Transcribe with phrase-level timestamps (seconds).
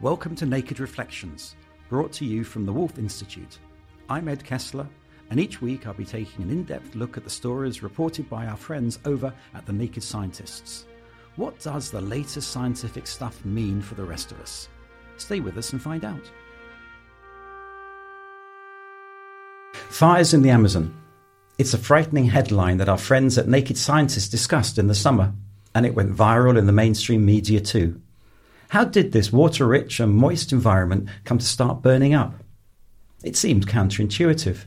[0.00, 1.56] Welcome to Naked Reflections,
[1.88, 3.58] brought to you from the Woolf Institute.
[4.08, 4.86] I'm Ed Kessler,
[5.28, 8.46] and each week I'll be taking an in depth look at the stories reported by
[8.46, 10.86] our friends over at the Naked Scientists.
[11.34, 14.68] What does the latest scientific stuff mean for the rest of us?
[15.16, 16.30] Stay with us and find out.
[19.72, 20.96] Fires in the Amazon.
[21.58, 25.32] It's a frightening headline that our friends at Naked Scientists discussed in the summer,
[25.74, 28.00] and it went viral in the mainstream media too.
[28.68, 32.34] How did this water rich and moist environment come to start burning up?
[33.24, 34.64] It seemed counterintuitive.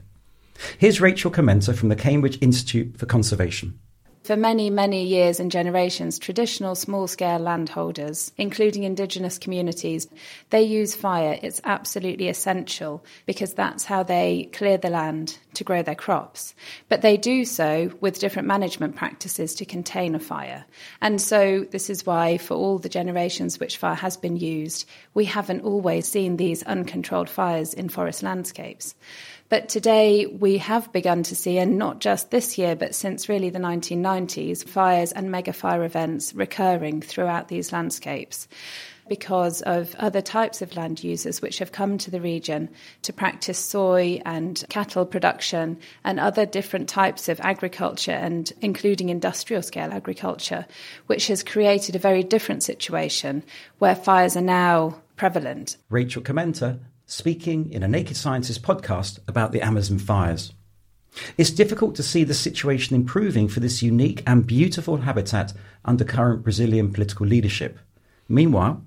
[0.77, 3.79] Here's Rachel Carmenta from the Cambridge Institute for Conservation.
[4.23, 10.07] For many, many years and generations, traditional small scale landholders, including indigenous communities,
[10.51, 11.39] they use fire.
[11.41, 16.53] It's absolutely essential because that's how they clear the land to grow their crops.
[16.87, 20.65] But they do so with different management practices to contain a fire.
[21.01, 25.25] And so, this is why, for all the generations which fire has been used, we
[25.25, 28.93] haven't always seen these uncontrolled fires in forest landscapes.
[29.51, 33.49] But today we have begun to see, and not just this year, but since really
[33.49, 38.47] the 1990s, fires and mega fire events recurring throughout these landscapes
[39.09, 42.69] because of other types of land users which have come to the region
[43.01, 49.61] to practice soy and cattle production and other different types of agriculture and including industrial
[49.61, 50.65] scale agriculture,
[51.07, 53.43] which has created a very different situation
[53.79, 55.75] where fires are now prevalent.
[55.89, 56.79] Rachel Carmenta
[57.11, 60.53] speaking in a Naked Scientist podcast about the Amazon fires.
[61.37, 65.51] It's difficult to see the situation improving for this unique and beautiful habitat
[65.83, 67.79] under current Brazilian political leadership.
[68.29, 68.81] Meanwhile,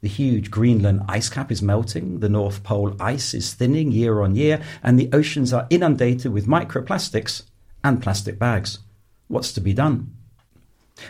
[0.00, 4.34] the huge Greenland ice cap is melting, the North Pole ice is thinning year on
[4.34, 7.42] year, and the oceans are inundated with microplastics
[7.84, 8.78] and plastic bags.
[9.28, 10.14] What's to be done?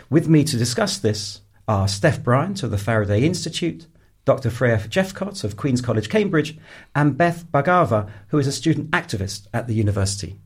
[0.09, 3.87] With me to discuss this are Steph Bryant of the Faraday Institute,
[4.23, 4.49] Dr.
[4.49, 6.57] Freya Jephcott of Queen's College, Cambridge,
[6.95, 10.37] and Beth Bhargava, who is a student activist at the university.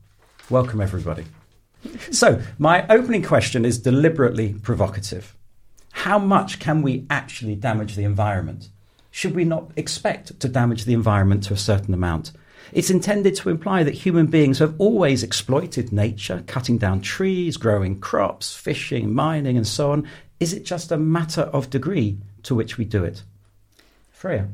[0.48, 1.24] Welcome, everybody.
[2.10, 5.36] So, my opening question is deliberately provocative.
[5.92, 8.70] How much can we actually damage the environment?
[9.10, 12.32] Should we not expect to damage the environment to a certain amount?
[12.72, 18.00] It's intended to imply that human beings have always exploited nature, cutting down trees, growing
[18.00, 20.08] crops, fishing, mining, and so on.
[20.40, 23.22] Is it just a matter of degree to which we do it?
[24.16, 24.48] Freya.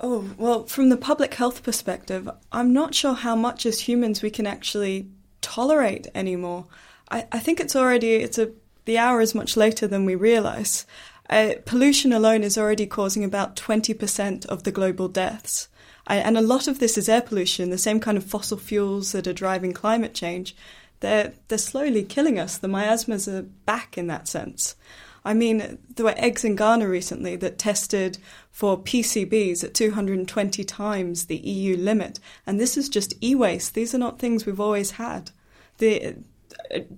[0.00, 4.30] Oh, well, from the public health perspective, I'm not sure how much as humans we
[4.30, 5.08] can actually
[5.42, 6.64] tolerate anymore.
[7.10, 8.50] I, I think it's already, it's a,
[8.86, 10.86] the hour is much later than we realize.
[11.28, 15.68] Uh, pollution alone is already causing about 20% of the global deaths.
[16.06, 19.26] And a lot of this is air pollution, the same kind of fossil fuels that
[19.26, 20.56] are driving climate change.
[21.00, 22.56] They're, they're slowly killing us.
[22.56, 24.76] The miasmas are back in that sense.
[25.24, 28.18] I mean, there were eggs in Ghana recently that tested
[28.50, 33.74] for PCBs at 220 times the EU limit, and this is just e-waste.
[33.74, 35.30] These are not things we've always had.
[35.78, 36.16] The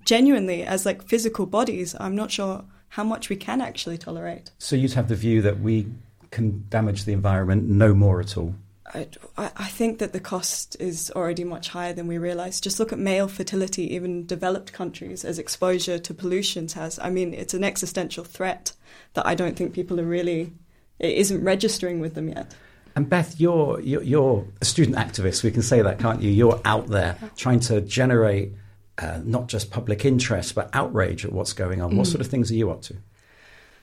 [0.03, 4.51] genuinely, as like physical bodies, I'm not sure how much we can actually tolerate.
[4.57, 5.87] So you'd have the view that we
[6.31, 8.55] can damage the environment no more at all.
[8.93, 12.61] I, I think that the cost is already much higher than we realize.
[12.61, 16.99] Just look at male fertility, even developed countries, as exposure to pollutions has.
[16.99, 18.73] I mean, it's an existential threat
[19.13, 20.53] that I don't think people are really,
[20.99, 22.53] it isn't registering with them yet.
[22.95, 26.29] And Beth, you're, you're, you're a student activist, we can say that, can't you?
[26.29, 28.53] You're out there trying to generate
[28.99, 31.91] uh, not just public interest, but outrage at what's going on.
[31.91, 31.97] Mm.
[31.97, 32.95] What sort of things are you up to?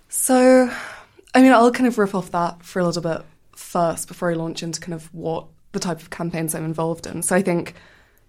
[0.08, 0.70] So,
[1.34, 3.22] I mean, I'll kind of riff off that for a little bit
[3.54, 7.22] first before I launch into kind of what the type of campaigns I'm involved in.
[7.22, 7.74] So I think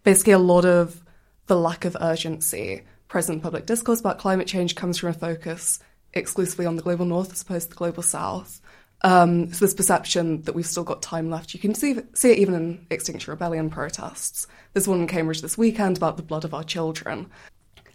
[0.03, 1.01] basically a lot of
[1.47, 5.79] the lack of urgency present in public discourse about climate change comes from a focus
[6.13, 8.61] exclusively on the global north as opposed to the global south.
[9.01, 12.37] Um, so this perception that we've still got time left, you can see, see it
[12.37, 14.47] even in Extinction Rebellion protests.
[14.71, 17.29] There's one in Cambridge this weekend about the blood of our children.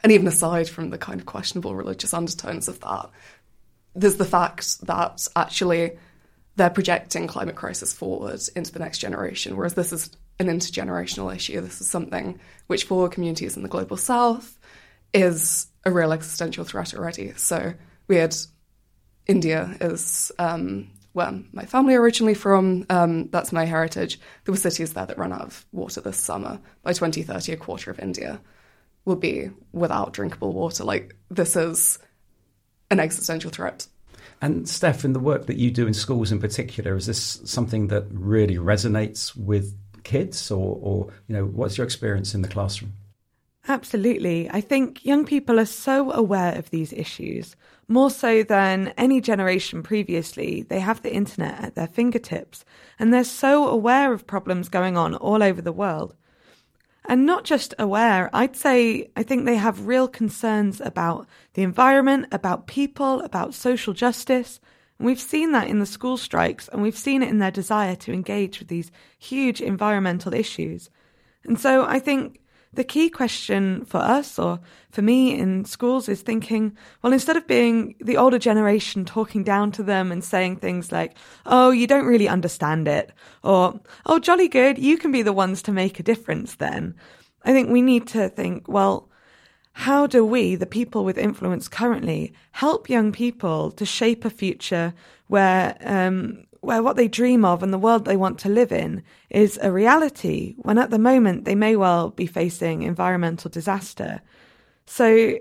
[0.02, 3.10] And even aside from the kind of questionable religious undertones of that,
[3.94, 5.98] there's the fact that actually
[6.58, 10.10] they're projecting climate crisis forward into the next generation, whereas this is
[10.40, 11.60] an intergenerational issue.
[11.60, 14.58] This is something which, for communities in the global south,
[15.14, 17.32] is a real existential threat already.
[17.36, 17.74] So
[18.08, 18.34] we had
[19.28, 22.86] India is um, where my family originally from.
[22.90, 24.18] Um, that's my heritage.
[24.44, 26.58] There were cities there that run out of water this summer.
[26.82, 28.40] By 2030, a quarter of India
[29.04, 30.82] will be without drinkable water.
[30.82, 32.00] Like this is
[32.90, 33.86] an existential threat
[34.40, 37.88] and Steph, in the work that you do in schools in particular, is this something
[37.88, 42.92] that really resonates with kids, or, or you know, what's your experience in the classroom?
[43.66, 44.48] Absolutely.
[44.50, 47.54] I think young people are so aware of these issues,
[47.86, 50.62] more so than any generation previously.
[50.62, 52.64] They have the internet at their fingertips,
[52.98, 56.14] and they're so aware of problems going on all over the world
[57.06, 58.30] and not just aware.
[58.32, 63.92] I'd say I think they have real concerns about the environment, about people, about social
[63.94, 64.60] justice.
[64.98, 67.96] And we've seen that in the school strikes, and we've seen it in their desire
[67.96, 70.90] to engage with these huge environmental issues.
[71.44, 72.40] And so I think
[72.78, 74.60] the key question for us or
[74.92, 79.72] for me in schools is thinking, well, instead of being the older generation talking down
[79.72, 83.10] to them and saying things like, oh, you don't really understand it,
[83.42, 86.94] or, oh, jolly good, you can be the ones to make a difference then.
[87.42, 89.07] I think we need to think, well,
[89.78, 94.92] how do we, the people with influence currently, help young people to shape a future
[95.28, 99.04] where um, where what they dream of and the world they want to live in
[99.30, 104.20] is a reality, when at the moment they may well be facing environmental disaster.
[104.86, 105.38] So,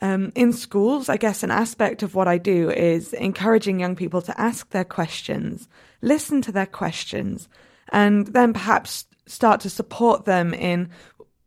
[0.00, 4.22] um, in schools, I guess an aspect of what I do is encouraging young people
[4.22, 5.68] to ask their questions,
[6.00, 7.48] listen to their questions,
[7.88, 10.90] and then perhaps start to support them in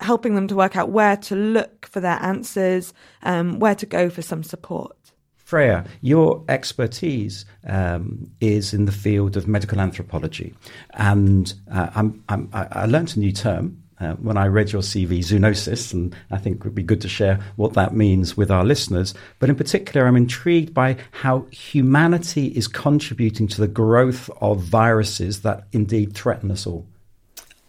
[0.04, 4.10] helping them to work out where to look for their answers, um, where to go
[4.10, 4.96] for some support.
[5.38, 10.54] Freya, your expertise um, is in the field of medical anthropology.
[10.94, 15.20] And uh, I'm, I'm, i learned a new term uh, when I read your CV,
[15.20, 18.64] zoonosis, and I think it would be good to share what that means with our
[18.64, 19.14] listeners.
[19.40, 25.42] But in particular, I'm intrigued by how humanity is contributing to the growth of viruses
[25.42, 26.88] that indeed threaten us all.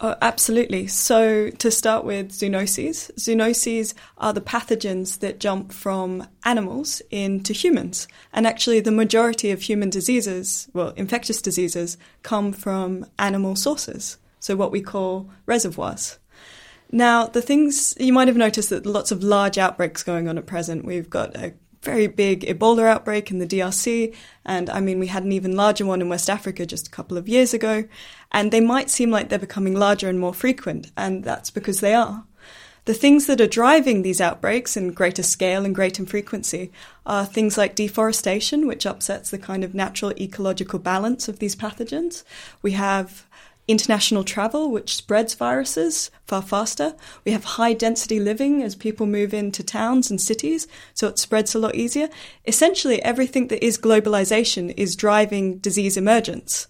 [0.01, 0.89] Oh, absolutely.
[0.89, 8.09] So, to start with zoonoses, zoonoses are the pathogens that jump from animals into humans.
[8.33, 14.19] And actually, the majority of human diseases, well, infectious diseases, come from animal sources.
[14.41, 16.19] So, what we call reservoirs.
[16.91, 20.47] Now, the things you might have noticed that lots of large outbreaks going on at
[20.47, 20.85] present.
[20.85, 21.55] We've got a
[21.85, 24.15] very big Ebola outbreak in the DRC.
[24.45, 27.17] And I mean, we had an even larger one in West Africa just a couple
[27.17, 27.85] of years ago.
[28.33, 30.91] And they might seem like they're becoming larger and more frequent.
[30.97, 32.25] And that's because they are.
[32.87, 36.71] The things that are driving these outbreaks in greater scale and greater frequency
[37.07, 42.25] are things like deforestation, which upsets the kind of natural ecological balance of these pathogens.
[42.61, 43.25] We have
[43.67, 46.95] international travel, which spreads viruses far faster.
[47.25, 51.55] We have high density living as people move into towns and cities, so it spreads
[51.55, 52.09] a lot easier.
[52.47, 56.67] Essentially, everything that is globalization is driving disease emergence.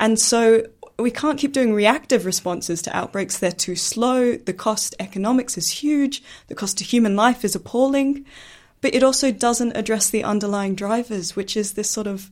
[0.00, 0.66] And so
[0.98, 3.38] we can't keep doing reactive responses to outbreaks.
[3.38, 4.36] They're too slow.
[4.36, 6.22] The cost economics is huge.
[6.48, 8.24] The cost to human life is appalling.
[8.80, 12.30] But it also doesn't address the underlying drivers, which is this sort of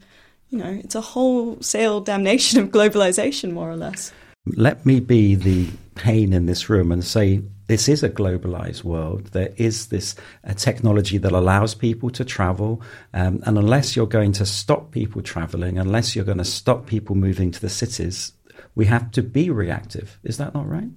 [0.51, 4.13] you know, it's a wholesale damnation of globalization, more or less.
[4.47, 9.27] Let me be the pain in this room and say this is a globalized world.
[9.27, 12.83] There is this uh, technology that allows people to travel.
[13.15, 17.15] Um, and unless you're going to stop people traveling, unless you're going to stop people
[17.15, 18.33] moving to the cities,
[18.75, 20.19] we have to be reactive.
[20.25, 20.91] Is that not right?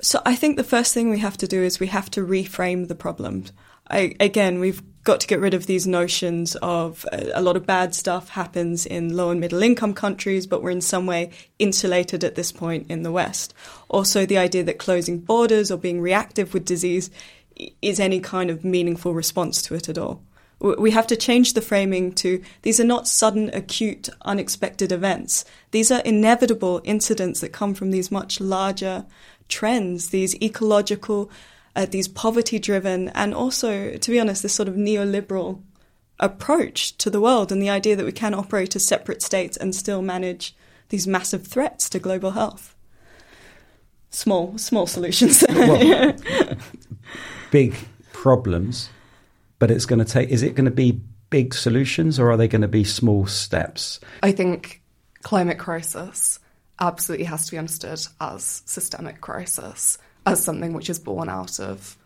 [0.00, 2.88] So I think the first thing we have to do is we have to reframe
[2.88, 3.44] the problem.
[3.88, 7.66] I, again, we've got to get rid of these notions of uh, a lot of
[7.66, 12.22] bad stuff happens in low and middle income countries, but we're in some way insulated
[12.22, 13.52] at this point in the West.
[13.88, 17.10] Also, the idea that closing borders or being reactive with disease
[17.80, 20.22] is any kind of meaningful response to it at all.
[20.60, 25.44] We have to change the framing to these are not sudden, acute, unexpected events.
[25.72, 29.04] These are inevitable incidents that come from these much larger
[29.48, 31.32] trends, these ecological,
[31.74, 35.62] uh, these poverty driven, and also, to be honest, this sort of neoliberal
[36.20, 39.74] approach to the world and the idea that we can operate as separate states and
[39.74, 40.54] still manage
[40.90, 42.76] these massive threats to global health.
[44.10, 45.42] Small, small solutions.
[45.48, 46.14] well,
[47.50, 47.74] big
[48.12, 48.90] problems,
[49.58, 51.00] but it's going to take, is it going to be
[51.30, 53.98] big solutions or are they going to be small steps?
[54.22, 54.82] I think
[55.22, 56.38] climate crisis
[56.78, 61.96] absolutely has to be understood as systemic crisis as something which is born out of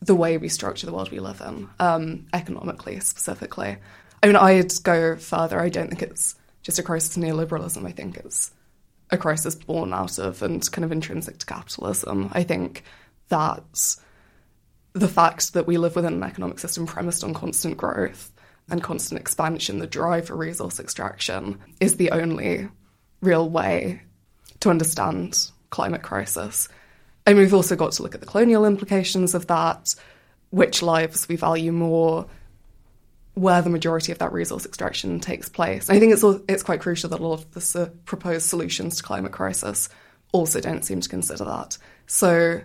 [0.00, 3.76] the way we structure the world we live in, um, economically specifically.
[4.22, 5.60] I mean, I'd go further.
[5.60, 7.86] I don't think it's just a crisis of neoliberalism.
[7.86, 8.52] I think it's
[9.10, 12.30] a crisis born out of and kind of intrinsic to capitalism.
[12.32, 12.84] I think
[13.28, 13.96] that
[14.92, 18.32] the fact that we live within an economic system premised on constant growth
[18.70, 22.68] and constant expansion, the drive for resource extraction, is the only
[23.20, 24.02] real way
[24.60, 26.68] to understand climate crisis.
[27.26, 29.94] And we've also got to look at the colonial implications of that,
[30.50, 32.26] which lives we value more,
[33.34, 35.88] where the majority of that resource extraction takes place.
[35.88, 39.02] I think it's it's quite crucial that a lot of the uh, proposed solutions to
[39.02, 39.88] climate crisis
[40.32, 41.78] also don't seem to consider that.
[42.06, 42.62] So,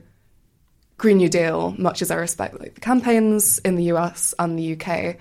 [0.97, 4.73] Green New Deal, much as I respect like the campaigns in the US and the
[4.73, 5.17] UK,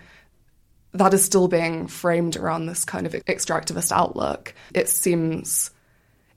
[0.92, 4.54] that is still being framed around this kind of extractivist outlook.
[4.72, 5.70] It seems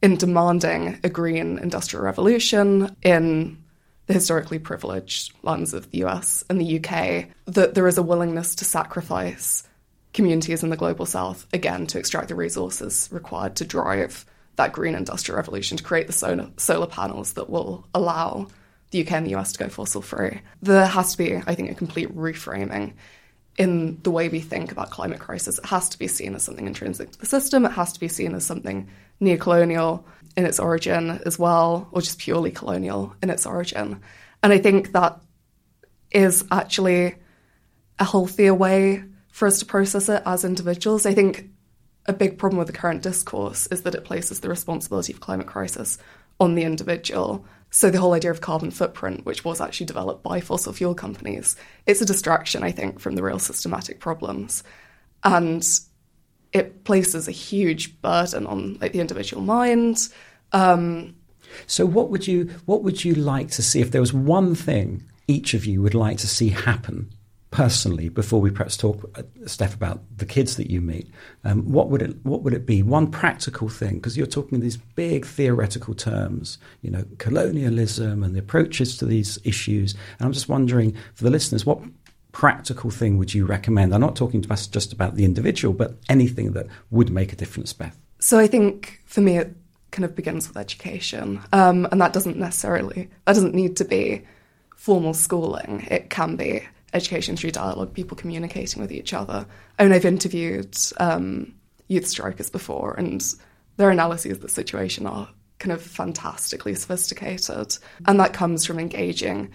[0.02, 3.64] in demanding a green industrial revolution in
[4.06, 8.56] the historically privileged lands of the US and the UK, that there is a willingness
[8.56, 9.68] to sacrifice
[10.14, 14.26] communities in the global south, again, to extract the resources required to drive
[14.56, 18.48] that green industrial revolution, to create the solar, solar panels that will allow
[18.92, 20.42] the UK and the US to go fossil free.
[20.62, 22.94] There has to be, I think, a complete reframing
[23.58, 25.58] in the way we think about climate crisis.
[25.58, 28.08] It has to be seen as something intrinsic to the system, it has to be
[28.08, 28.88] seen as something
[29.22, 30.04] neocolonial
[30.36, 34.00] in its origin as well, or just purely colonial in its origin.
[34.44, 35.20] And I think that
[36.12, 37.16] is actually
[38.00, 41.06] a healthier way for us to process it as individuals.
[41.06, 41.50] I think
[42.06, 45.48] a big problem with the current discourse is that it places the responsibility for climate
[45.48, 45.98] crisis
[46.40, 47.46] on the individual.
[47.70, 51.56] So the whole idea of carbon footprint, which was actually developed by fossil fuel companies,
[51.86, 54.64] it's a distraction, I think, from the real systematic problems.
[55.24, 55.68] And
[56.54, 60.10] it places a huge burden on like the individual mind.
[60.54, 61.16] Um,
[61.66, 65.04] so, what would you what would you like to see if there was one thing
[65.28, 67.12] each of you would like to see happen
[67.52, 71.10] personally before we perhaps talk, uh, Steph, about the kids that you meet?
[71.44, 72.84] Um, what would it what would it be?
[72.84, 78.40] One practical thing because you're talking these big theoretical terms, you know, colonialism and the
[78.40, 79.94] approaches to these issues.
[80.20, 81.82] And I'm just wondering for the listeners, what
[82.32, 83.94] practical thing would you recommend?
[83.94, 87.36] I'm not talking to us just about the individual, but anything that would make a
[87.36, 87.98] difference, Beth.
[88.20, 89.56] So I think for me, it
[89.92, 94.24] kind of begins with education, um, and that doesn't necessarily that doesn't need to be
[94.76, 95.88] formal schooling.
[95.90, 96.64] It can be
[96.94, 99.46] education through dialogue, people communicating with each other.
[99.78, 101.54] I mean, I've interviewed um,
[101.88, 103.24] youth strikers before, and
[103.78, 105.30] their analyses of the situation are
[105.60, 107.78] kind of fantastically sophisticated,
[108.08, 109.52] and that comes from engaging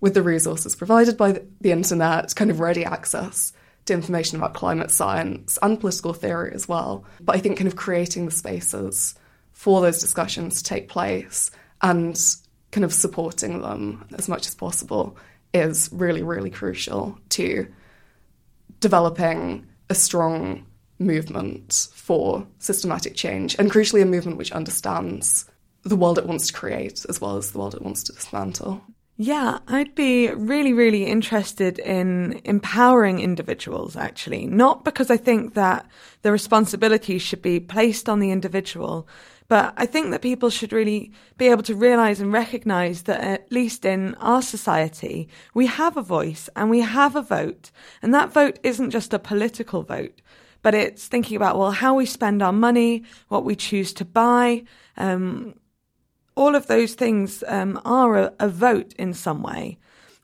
[0.00, 3.52] with the resources provided by the internet, kind of ready access
[3.86, 7.04] to information about climate science and political theory as well.
[7.20, 9.14] But I think kind of creating the spaces
[9.52, 11.50] for those discussions to take place
[11.82, 12.18] and
[12.72, 15.16] kind of supporting them as much as possible
[15.52, 17.66] is really, really crucial to
[18.80, 20.66] developing a strong
[20.98, 25.46] movement for systematic change and crucially a movement which understands
[25.82, 28.82] the world it wants to create as well as the world it wants to dismantle.
[29.16, 34.46] Yeah, I'd be really, really interested in empowering individuals, actually.
[34.46, 35.86] Not because I think that
[36.22, 39.06] the responsibility should be placed on the individual,
[39.50, 43.50] but I think that people should really be able to realize and recognize that at
[43.50, 47.72] least in our society, we have a voice and we have a vote.
[48.00, 50.22] And that vote isn't just a political vote,
[50.62, 54.62] but it's thinking about, well, how we spend our money, what we choose to buy,
[54.96, 55.54] um,
[56.36, 59.78] all of those things um, are a, a, vote in some way.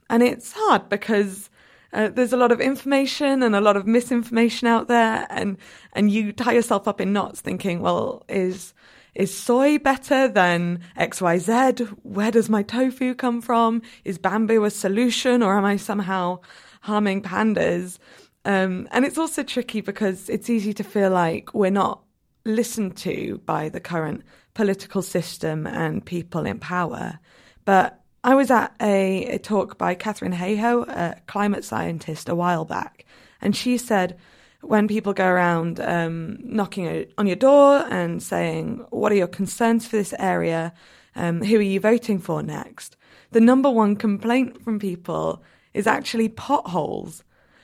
[0.09, 1.49] And it's hard because
[1.91, 5.57] uh, there's a lot of information and a lot of misinformation out there, and,
[5.91, 8.73] and you tie yourself up in knots thinking, well, is
[9.17, 11.87] is soy better than XYZ?
[12.03, 13.81] Where does my tofu come from?
[14.05, 16.39] Is bamboo a solution or am I somehow
[16.81, 17.97] harming pandas.
[18.45, 22.03] Um, and it's also tricky because it's easy to feel like we're not
[22.45, 24.21] listened to by the current
[24.53, 27.19] political system and people in power.
[27.65, 32.65] But I was at a, a talk by Katharine Hayhoe, a climate scientist, a while
[32.65, 33.05] back,
[33.41, 34.17] and she said
[34.61, 39.87] when people go around um, knocking on your door and saying, What are your concerns
[39.87, 40.73] for this area?
[41.15, 42.95] Um, who are you voting for next?
[43.31, 47.23] The number one complaint from people is actually potholes.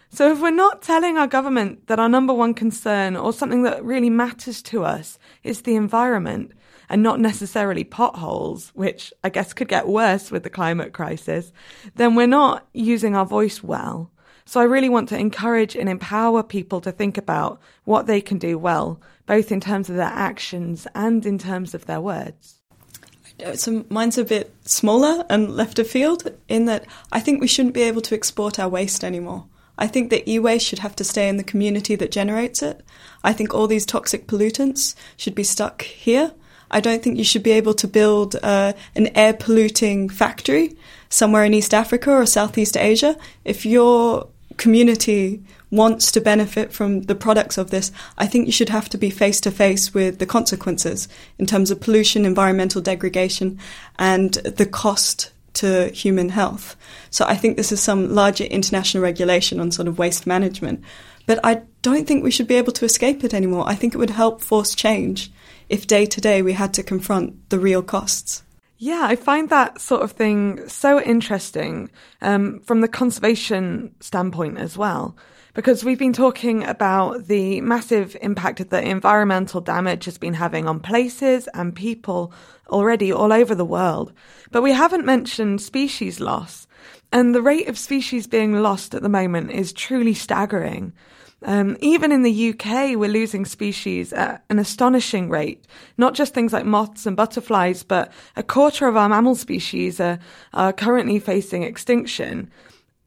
[0.09, 3.83] So if we're not telling our government that our number one concern or something that
[3.83, 6.51] really matters to us is the environment
[6.89, 11.51] and not necessarily potholes, which I guess could get worse with the climate crisis,
[11.95, 14.11] then we're not using our voice well.
[14.45, 18.37] So I really want to encourage and empower people to think about what they can
[18.37, 22.59] do well, both in terms of their actions and in terms of their words.
[23.55, 27.73] So mine's a bit smaller and left of field in that I think we shouldn't
[27.73, 29.45] be able to export our waste anymore.
[29.77, 32.81] I think that e-waste should have to stay in the community that generates it.
[33.23, 36.33] I think all these toxic pollutants should be stuck here.
[36.69, 40.75] I don't think you should be able to build uh, an air polluting factory
[41.09, 43.17] somewhere in East Africa or Southeast Asia.
[43.45, 48.69] If your community wants to benefit from the products of this, I think you should
[48.69, 51.07] have to be face to face with the consequences
[51.39, 53.59] in terms of pollution, environmental degradation,
[53.97, 56.75] and the cost to human health.
[57.09, 60.83] So I think this is some larger international regulation on sort of waste management.
[61.25, 63.63] But I don't think we should be able to escape it anymore.
[63.67, 65.31] I think it would help force change
[65.69, 68.43] if day to day we had to confront the real costs.
[68.83, 71.89] Yeah, I find that sort of thing so interesting
[72.21, 75.15] um, from the conservation standpoint as well,
[75.53, 80.81] because we've been talking about the massive impact that environmental damage has been having on
[80.81, 82.33] places and people
[82.67, 84.11] already all over the world.
[84.51, 86.67] But we haven't mentioned species loss.
[87.13, 90.91] And the rate of species being lost at the moment is truly staggering.
[91.45, 95.65] Um, even in the UK, we're losing species at an astonishing rate.
[95.97, 100.19] Not just things like moths and butterflies, but a quarter of our mammal species are,
[100.53, 102.49] are currently facing extinction.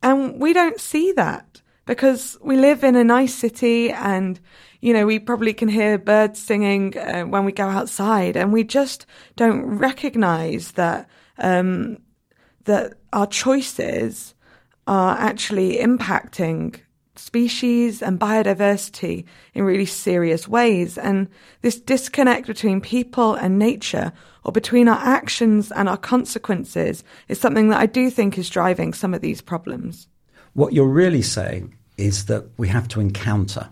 [0.02, 4.38] And we don't see that because we live in a nice city and,
[4.80, 8.64] you know, we probably can hear birds singing uh, when we go outside and we
[8.64, 9.06] just
[9.36, 11.08] don't recognize that,
[11.38, 11.98] um,
[12.64, 14.34] that our choices
[14.86, 16.80] are actually impacting
[17.18, 19.24] species and biodiversity
[19.54, 20.98] in really serious ways.
[20.98, 21.28] And
[21.62, 24.12] this disconnect between people and nature,
[24.44, 28.92] or between our actions and our consequences, is something that I do think is driving
[28.92, 30.08] some of these problems.
[30.54, 33.68] What you're really saying is that we have to encounter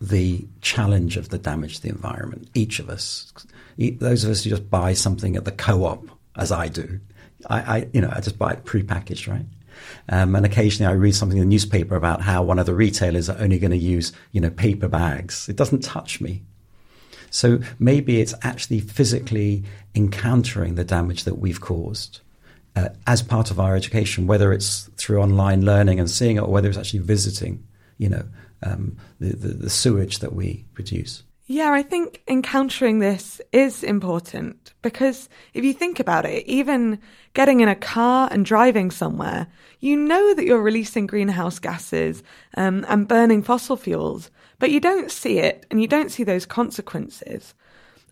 [0.00, 3.32] the challenge of the damage to the environment, each of us.
[3.76, 7.00] Those of us who just buy something at the co op, as I do,
[7.48, 9.44] I, I you know, I just buy it pre-packaged, right?
[10.08, 13.28] Um, and occasionally I read something in the newspaper about how one of the retailers
[13.28, 15.48] are only going to use, you know, paper bags.
[15.48, 16.42] It doesn't touch me.
[17.30, 19.64] So maybe it's actually physically
[19.94, 22.20] encountering the damage that we've caused
[22.76, 26.50] uh, as part of our education, whether it's through online learning and seeing it, or
[26.50, 27.64] whether it's actually visiting,
[27.98, 28.24] you know,
[28.62, 31.22] um, the, the, the sewage that we produce.
[31.52, 37.00] Yeah, I think encountering this is important because if you think about it, even
[37.34, 39.48] getting in a car and driving somewhere,
[39.80, 42.22] you know that you're releasing greenhouse gases
[42.56, 46.46] um, and burning fossil fuels, but you don't see it and you don't see those
[46.46, 47.52] consequences.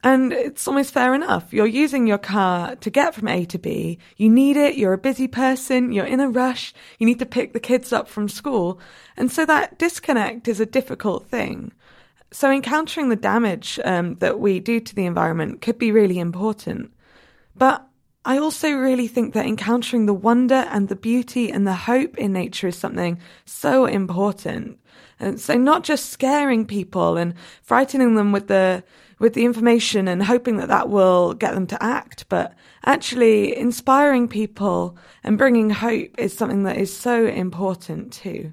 [0.03, 1.53] And it's almost fair enough.
[1.53, 4.01] You're using your car to get from A to B.
[4.17, 4.77] You need it.
[4.77, 5.93] You're a busy person.
[5.93, 6.75] You're in a rush.
[6.99, 8.81] You need to pick the kids up from school.
[9.17, 11.71] And so that disconnect is a difficult thing.
[12.31, 16.93] So, encountering the damage um, that we do to the environment could be really important.
[17.57, 17.87] But
[18.25, 22.35] I also really think that encountering the wonder and the beauty and the hope in
[22.35, 24.79] nature is something so important.
[25.19, 28.85] And so, not just scaring people and frightening them with the
[29.19, 34.29] with the information and hoping that that will get them to act, but actually inspiring
[34.29, 38.53] people and bringing hope is something that is so important too.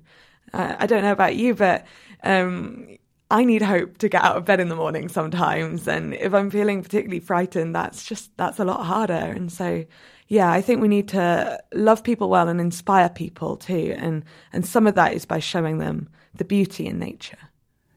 [0.54, 1.86] Uh, I don't know about you, but
[2.24, 2.98] um,
[3.32, 5.88] I need hope to get out of bed in the morning sometimes.
[5.88, 9.14] And if I'm feeling particularly frightened, that's just, that's a lot harder.
[9.14, 9.84] And so,
[10.28, 13.96] yeah, I think we need to love people well and inspire people too.
[13.98, 17.38] And, and some of that is by showing them the beauty in nature.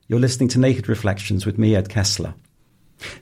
[0.06, 2.34] You're listening to Naked Reflections with me, Ed Kessler.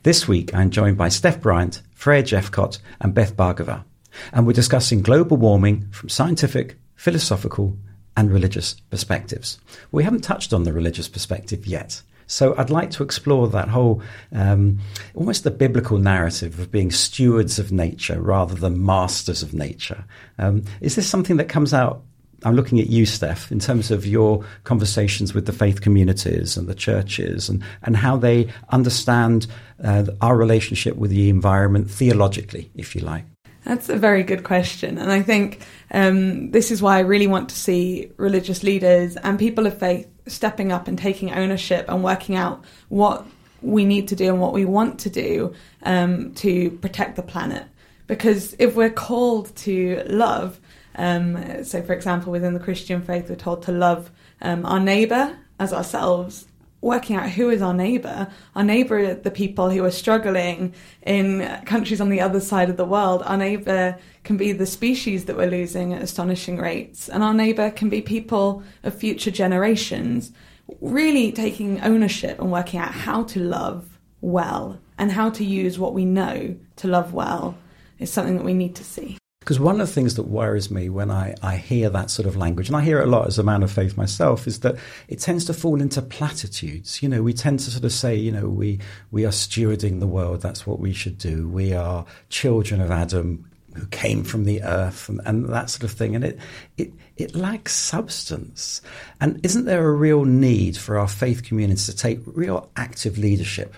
[0.05, 3.85] This week, I'm joined by Steph Bryant, Freya Jephcott, and Beth Bhargava.
[4.33, 7.77] And we're discussing global warming from scientific, philosophical,
[8.17, 9.59] and religious perspectives.
[9.93, 12.03] We haven't touched on the religious perspective yet.
[12.27, 14.03] So I'd like to explore that whole,
[14.33, 14.81] um,
[15.15, 20.05] almost the biblical narrative of being stewards of nature rather than masters of nature.
[20.39, 22.03] Um, is this something that comes out
[22.45, 26.69] I'm looking at you, Steph, in terms of your conversations with the faith communities and
[26.69, 29.47] the churches and, and how they understand
[29.83, 33.25] uh, our relationship with the environment theologically, if you like.
[33.67, 34.97] That's a very good question.
[34.97, 39.41] And I think um, this is why I really want to see religious leaders and
[39.41, 43.27] people of faith stepping up and taking ownership and working out what
[43.63, 45.53] we need to do and what we want to do
[45.83, 47.65] um, to protect the planet.
[48.07, 50.61] Because if we're called to love,
[50.95, 55.37] um, so for example, within the Christian faith, we're told to love um, our neighbour
[55.59, 56.46] as ourselves
[56.81, 58.29] working out who is our neighbour.
[58.55, 62.77] Our neighbour are the people who are struggling in countries on the other side of
[62.77, 63.23] the world.
[63.25, 67.71] Our neighbour can be the species that we're losing at astonishing rates, and our neighbour
[67.71, 70.33] can be people of future generations.
[70.81, 75.95] Really taking ownership and working out how to love well and how to use what
[75.95, 77.57] we know to love well
[77.99, 79.19] is something that we need to see.
[79.47, 82.37] Because one of the things that worries me when I, I hear that sort of
[82.37, 84.75] language, and I hear it a lot as a man of faith myself, is that
[85.07, 87.01] it tends to fall into platitudes.
[87.01, 88.81] You know, we tend to sort of say, you know, we,
[89.13, 91.49] we are stewarding the world, that's what we should do.
[91.49, 95.97] We are children of Adam who came from the earth and, and that sort of
[95.97, 96.17] thing.
[96.17, 96.41] And it,
[96.77, 98.83] it, it lacks substance.
[99.21, 103.77] And isn't there a real need for our faith communities to take real active leadership?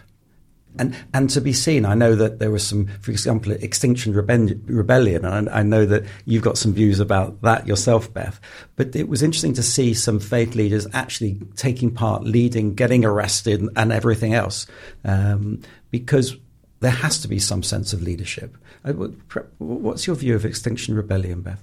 [0.78, 1.85] And and to be seen.
[1.85, 6.42] I know that there was some, for example, Extinction Rebellion, and I, know that you've
[6.42, 8.40] got some views about that yourself, Beth.
[8.76, 13.68] But it was interesting to see some faith leaders actually taking part, leading, getting arrested,
[13.76, 14.66] and everything else,
[15.04, 16.37] um, because
[16.81, 18.57] there has to be some sense of leadership.
[18.85, 18.92] Uh,
[19.59, 21.62] what's your view of Extinction Rebellion, Beth?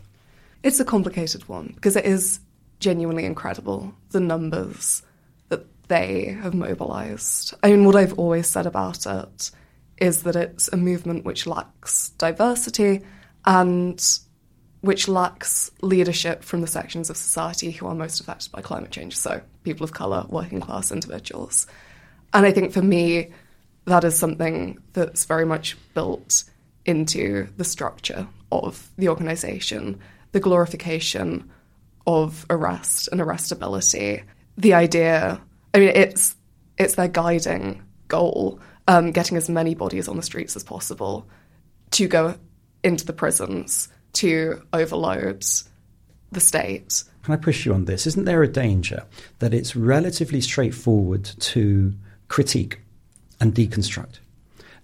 [0.63, 2.39] It's a complicated one because it is
[2.79, 5.03] genuinely incredible the numbers
[5.87, 7.53] they have mobilised.
[7.63, 9.51] I mean, what I've always said about it
[9.97, 13.01] is that it's a movement which lacks diversity
[13.45, 14.03] and
[14.81, 19.17] which lacks leadership from the sections of society who are most affected by climate change.
[19.17, 21.65] So, people of colour, working class individuals.
[22.33, 23.31] And I think for me,
[23.85, 26.43] that is something that's very much built
[26.85, 29.99] into the structure of the organisation,
[30.33, 31.49] the glorification
[32.05, 34.23] of arrest and arrestability,
[34.57, 35.41] the idea
[35.75, 36.37] I mean, it's
[36.77, 41.27] it's their guiding goal, um, getting as many bodies on the streets as possible
[41.91, 42.35] to go
[42.81, 45.45] into the prisons to overload
[46.31, 47.03] the state.
[47.23, 48.07] Can I push you on this?
[48.07, 49.03] Isn't there a danger
[49.39, 51.93] that it's relatively straightforward to
[52.29, 52.79] critique
[53.41, 54.19] and deconstruct,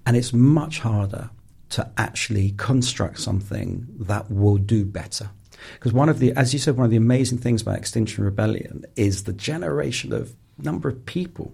[0.05, 1.29] and it's much harder
[1.69, 5.29] to actually construct something that will do better?
[5.75, 8.83] Because one of the, as you said, one of the amazing things about Extinction Rebellion
[8.97, 11.53] is the generation of number of people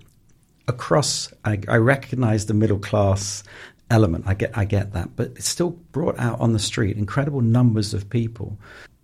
[0.67, 1.31] across.
[1.45, 3.43] I, I recognize the middle class
[3.89, 4.25] element.
[4.27, 7.93] I get I get that, but it's still brought out on the street incredible numbers
[7.93, 8.57] of people,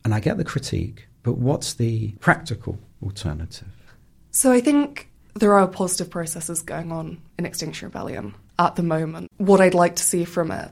[0.04, 1.08] and I get the critique.
[1.24, 3.70] But what's the practical alternative?
[4.32, 9.32] So I think there are positive processes going on in Extinction Rebellion at the moment.
[9.38, 10.72] What I'd like to see from it,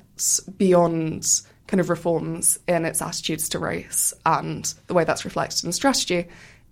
[0.57, 5.71] beyond kind of reforms in its attitudes to race and the way that's reflected in
[5.71, 6.27] strategy,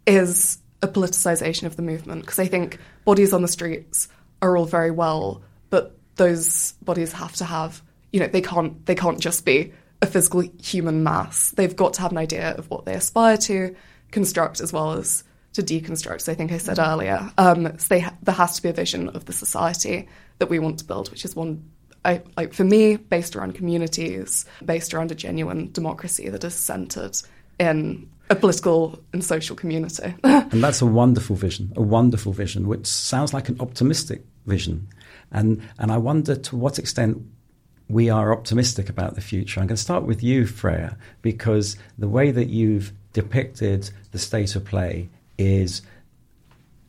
[0.05, 4.07] is a politicization of the movement because I think bodies on the streets
[4.41, 8.95] are all very well, but those bodies have to have, you know, they can't they
[8.95, 11.51] can't just be a physical human mass.
[11.51, 13.75] They've got to have an idea of what they aspire to
[14.11, 16.21] construct as well as to deconstruct.
[16.21, 19.09] So I think I said earlier, um, so ha- there has to be a vision
[19.09, 21.69] of the society that we want to build, which is one.
[22.05, 27.17] I, like for me, based around communities, based around a genuine democracy that is centered
[27.59, 30.13] in a political and social community.
[30.23, 34.87] and that's a wonderful vision, a wonderful vision, which sounds like an optimistic vision.
[35.31, 37.21] And, and I wonder to what extent
[37.87, 39.59] we are optimistic about the future.
[39.59, 44.55] I'm going to start with you, Freya, because the way that you've depicted the state
[44.55, 45.81] of play is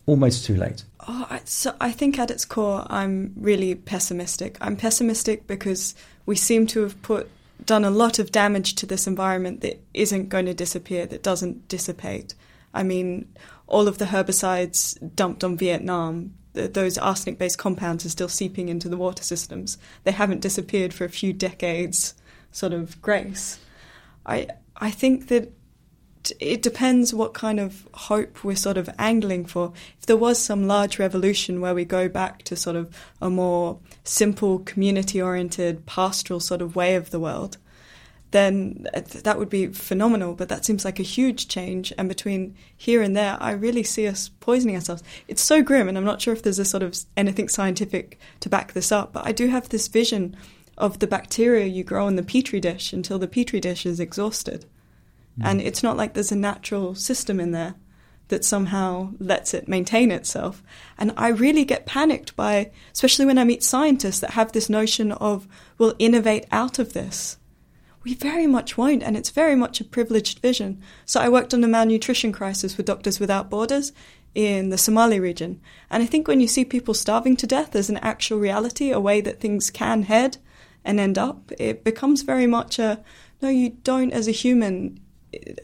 [0.04, 0.84] almost too late.
[1.08, 4.58] Oh, I, so I think at its core, I'm really pessimistic.
[4.60, 5.94] I'm pessimistic because
[6.26, 7.30] we seem to have put
[7.66, 11.68] done a lot of damage to this environment that isn't going to disappear, that doesn't
[11.68, 12.34] dissipate.
[12.72, 13.28] I mean,
[13.66, 18.88] all of the herbicides dumped on Vietnam, those arsenic based compounds are still seeping into
[18.88, 19.78] the water systems.
[20.04, 22.14] They haven't disappeared for a few decades,
[22.50, 23.58] sort of grace.
[24.26, 25.52] I, I think that
[26.38, 29.72] it depends what kind of hope we're sort of angling for.
[29.98, 33.78] If there was some large revolution where we go back to sort of a more
[34.04, 37.56] simple, community oriented, pastoral sort of way of the world,
[38.32, 40.34] then that would be phenomenal.
[40.34, 41.92] But that seems like a huge change.
[41.98, 45.02] And between here and there, I really see us poisoning ourselves.
[45.26, 48.48] It's so grim, and I'm not sure if there's a sort of anything scientific to
[48.48, 50.36] back this up, but I do have this vision
[50.78, 54.64] of the bacteria you grow in the petri dish until the petri dish is exhausted
[55.38, 55.46] Mm.
[55.46, 57.74] And it's not like there's a natural system in there
[58.28, 60.62] that somehow lets it maintain itself.
[60.96, 65.12] And I really get panicked by, especially when I meet scientists that have this notion
[65.12, 67.36] of, we'll innovate out of this.
[68.02, 70.80] We very much won't, and it's very much a privileged vision.
[71.04, 73.92] So I worked on the malnutrition crisis with Doctors Without Borders
[74.34, 75.60] in the Somali region.
[75.90, 79.00] And I think when you see people starving to death as an actual reality, a
[79.00, 80.38] way that things can head
[80.84, 83.02] and end up, it becomes very much a
[83.42, 85.00] no, you don't as a human.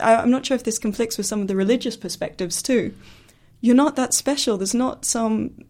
[0.00, 2.94] I, I'm not sure if this conflicts with some of the religious perspectives too.
[3.60, 4.56] You're not that special.
[4.56, 5.64] There's not some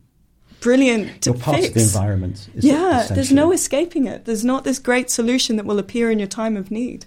[0.61, 1.69] brilliant You're part fix.
[1.69, 2.49] of the environment.
[2.55, 4.25] Yeah, there's no escaping it.
[4.25, 7.07] There's not this great solution that will appear in your time of need.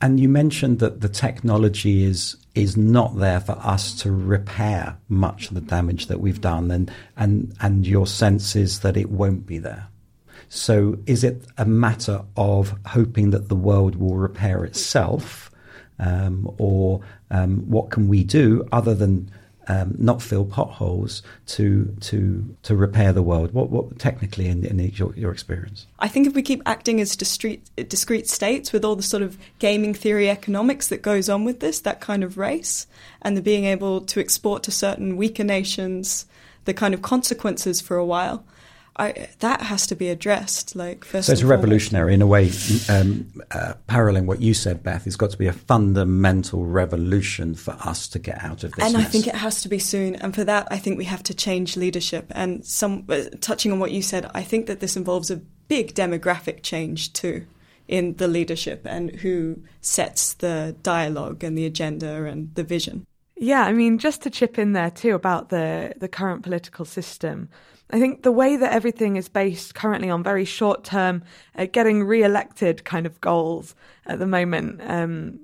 [0.00, 5.48] And you mentioned that the technology is is not there for us to repair much
[5.48, 9.46] of the damage that we've done, and and and your sense is that it won't
[9.46, 9.88] be there.
[10.48, 15.43] So, is it a matter of hoping that the world will repair itself,
[15.98, 19.30] um, or um, what can we do other than
[19.68, 23.52] um, not fill potholes to to to repair the world?
[23.52, 25.86] What what technically in, in your, your experience?
[25.98, 29.38] I think if we keep acting as discrete, discrete states with all the sort of
[29.58, 32.86] gaming theory economics that goes on with this, that kind of race,
[33.22, 36.26] and the being able to export to certain weaker nations
[36.64, 38.44] the kind of consequences for a while,
[38.96, 40.76] I, that has to be addressed.
[40.76, 42.50] Like first, So it's revolutionary in a way,
[42.88, 45.06] um, uh, paralleling what you said, Beth.
[45.06, 48.84] It's got to be a fundamental revolution for us to get out of this.
[48.84, 50.14] and I think it has to be soon.
[50.16, 52.26] And for that, I think we have to change leadership.
[52.30, 55.36] And some uh, touching on what you said, I think that this involves a
[55.68, 57.46] big demographic change too
[57.88, 63.06] in the leadership and who sets the dialogue and the agenda and the vision.
[63.36, 67.48] Yeah, I mean, just to chip in there too about the, the current political system,
[67.90, 71.22] I think the way that everything is based currently on very short term,
[71.54, 73.74] uh, getting re elected kind of goals
[74.06, 75.40] at the moment, um,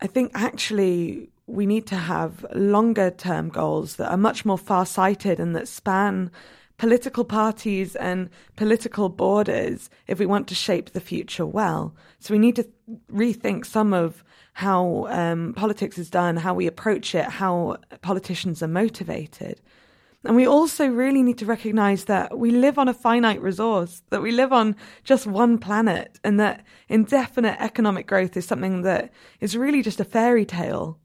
[0.00, 4.86] I think actually we need to have longer term goals that are much more far
[4.86, 6.30] sighted and that span
[6.78, 11.94] political parties and political borders if we want to shape the future well.
[12.20, 12.66] So we need to
[13.12, 18.68] rethink some of how um, politics is done, how we approach it, how politicians are
[18.68, 19.60] motivated.
[20.24, 24.20] And we also really need to recognize that we live on a finite resource, that
[24.20, 29.56] we live on just one planet, and that indefinite economic growth is something that is
[29.56, 30.98] really just a fairy tale.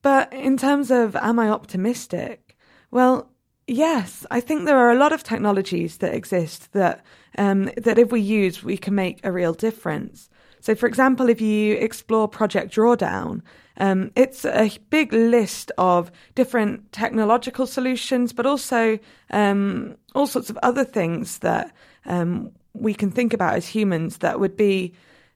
[0.00, 2.56] But in terms of am I optimistic?
[2.90, 3.30] Well,
[3.66, 7.04] yes, I think there are a lot of technologies that exist that
[7.36, 10.30] um, that if we use, we can make a real difference.
[10.60, 13.42] So, for example, if you explore Project Drawdown,
[13.78, 18.98] um, it's a big list of different technological solutions, but also
[19.30, 21.74] um, all sorts of other things that
[22.06, 24.92] um, we can think about as humans that would be,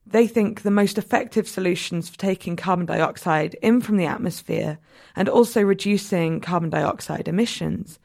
[0.07, 4.79] they think, the most effective solutions for taking carbon dioxide in from the atmosphere
[5.17, 7.99] and also reducing carbon dioxide emissions.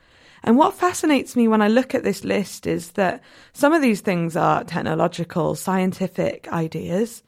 [0.43, 3.21] And what fascinates me when I look at this list is that
[3.53, 7.23] some of these things are technological, scientific ideas,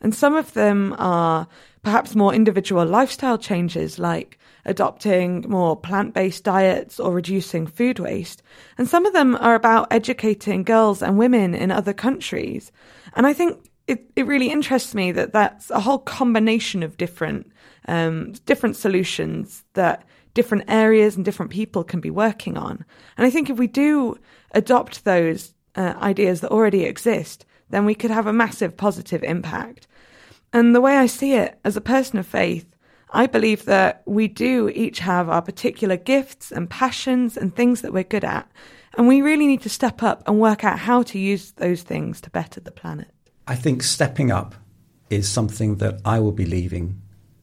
[0.00, 1.46] and some of them are
[1.82, 8.42] perhaps more individual lifestyle changes like adopting more plant based diets or reducing food waste.
[8.76, 12.70] And some of them are about educating girls and women in other countries.
[13.14, 17.50] And I think it, it really interests me that that's a whole combination of different,
[17.88, 22.84] um, different solutions that different areas and different people can be working on.
[23.16, 24.16] And I think if we do
[24.52, 29.87] adopt those uh, ideas that already exist, then we could have a massive positive impact.
[30.52, 32.66] And the way I see it as a person of faith,
[33.10, 37.92] I believe that we do each have our particular gifts and passions and things that
[37.92, 38.50] we're good at.
[38.96, 42.20] And we really need to step up and work out how to use those things
[42.22, 43.08] to better the planet.
[43.46, 44.54] I think stepping up
[45.10, 47.00] is something that I will be leaving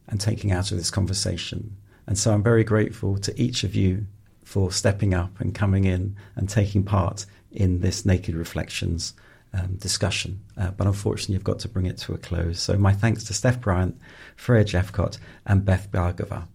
[0.08, 1.78] and taking out of this conversation.
[2.08, 4.06] And so I'm very grateful to each of you
[4.44, 9.13] for stepping up and coming in and taking part in this Naked Reflections
[9.56, 10.41] um, discussion.
[10.58, 12.60] Uh, but unfortunately, you've got to bring it to a close.
[12.60, 13.98] So my thanks to Steph Bryant,
[14.36, 16.48] Freya Jephcott, and Beth Bhargava.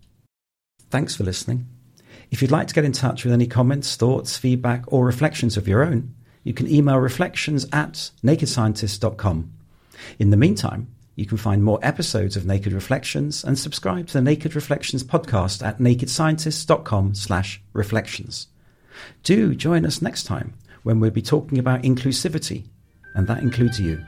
[0.90, 1.66] Thanks for listening.
[2.30, 5.66] If you'd like to get in touch with any comments, thoughts, feedback, or reflections of
[5.66, 9.52] your own, you can email reflections at nakedscientist.com.
[10.18, 14.22] In the meantime, you can find more episodes of Naked Reflections and subscribe to the
[14.22, 18.46] Naked Reflections podcast at nakedscientist.com slash reflections.
[19.22, 22.64] Do join us next time when we'll be talking about inclusivity,
[23.14, 24.04] and that includes you.